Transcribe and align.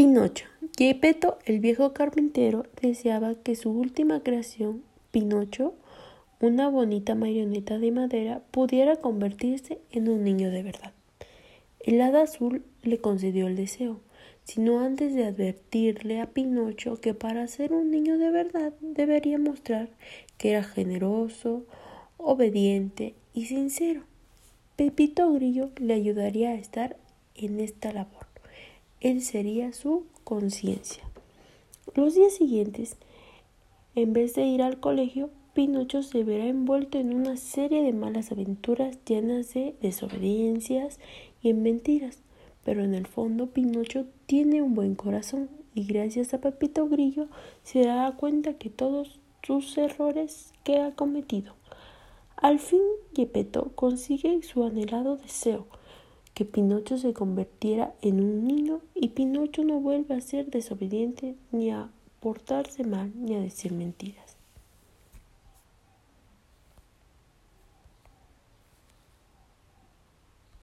Pinocho. 0.00 0.46
Gepetto, 0.78 1.36
el 1.44 1.60
viejo 1.60 1.92
carpintero, 1.92 2.64
deseaba 2.80 3.34
que 3.34 3.54
su 3.54 3.70
última 3.70 4.22
creación, 4.22 4.82
Pinocho, 5.10 5.74
una 6.40 6.70
bonita 6.70 7.14
marioneta 7.14 7.78
de 7.78 7.92
madera, 7.92 8.40
pudiera 8.50 8.96
convertirse 8.96 9.78
en 9.90 10.08
un 10.08 10.24
niño 10.24 10.50
de 10.50 10.62
verdad. 10.62 10.94
El 11.80 12.00
hada 12.00 12.22
azul 12.22 12.64
le 12.82 12.96
concedió 12.96 13.46
el 13.46 13.56
deseo, 13.56 14.00
sino 14.44 14.80
antes 14.80 15.14
de 15.14 15.26
advertirle 15.26 16.22
a 16.22 16.30
Pinocho 16.30 16.98
que 16.98 17.12
para 17.12 17.46
ser 17.46 17.74
un 17.74 17.90
niño 17.90 18.16
de 18.16 18.30
verdad 18.30 18.72
debería 18.80 19.36
mostrar 19.36 19.90
que 20.38 20.52
era 20.52 20.62
generoso, 20.62 21.66
obediente 22.16 23.12
y 23.34 23.44
sincero. 23.44 24.04
Pepito 24.76 25.30
Grillo 25.34 25.72
le 25.76 25.92
ayudaría 25.92 26.52
a 26.52 26.54
estar 26.54 26.96
en 27.34 27.60
esta 27.60 27.92
labor. 27.92 28.19
Él 29.00 29.22
sería 29.22 29.72
su 29.72 30.04
conciencia. 30.24 31.02
Los 31.94 32.14
días 32.14 32.34
siguientes, 32.34 32.96
en 33.94 34.12
vez 34.12 34.34
de 34.34 34.44
ir 34.44 34.62
al 34.62 34.78
colegio, 34.78 35.30
Pinocho 35.54 36.02
se 36.02 36.22
verá 36.22 36.46
envuelto 36.46 36.98
en 36.98 37.14
una 37.14 37.36
serie 37.36 37.82
de 37.82 37.92
malas 37.92 38.30
aventuras 38.30 38.98
llenas 39.04 39.54
de 39.54 39.74
desobediencias 39.80 41.00
y 41.42 41.50
en 41.50 41.62
mentiras. 41.62 42.18
Pero 42.64 42.84
en 42.84 42.94
el 42.94 43.06
fondo 43.06 43.46
Pinocho 43.46 44.04
tiene 44.26 44.62
un 44.62 44.74
buen 44.74 44.94
corazón 44.94 45.48
y 45.74 45.84
gracias 45.84 46.34
a 46.34 46.38
Pepito 46.38 46.86
Grillo 46.88 47.26
se 47.62 47.84
dará 47.84 48.12
cuenta 48.12 48.54
que 48.54 48.70
todos 48.70 49.18
sus 49.42 49.76
errores 49.78 50.52
que 50.62 50.78
ha 50.78 50.94
cometido. 50.94 51.54
Al 52.36 52.58
fin 52.58 52.82
Gepetto 53.14 53.72
consigue 53.74 54.42
su 54.42 54.62
anhelado 54.62 55.16
deseo, 55.16 55.66
que 56.40 56.46
Pinocho 56.46 56.96
se 56.96 57.12
convirtiera 57.12 57.92
en 58.00 58.18
un 58.18 58.46
niño 58.46 58.80
y 58.94 59.08
Pinocho 59.08 59.62
no 59.62 59.78
vuelve 59.78 60.14
a 60.14 60.22
ser 60.22 60.46
desobediente 60.46 61.34
ni 61.52 61.70
a 61.70 61.90
portarse 62.18 62.82
mal 62.82 63.12
ni 63.14 63.34
a 63.34 63.40
decir 63.40 63.74
mentiras. 63.74 64.38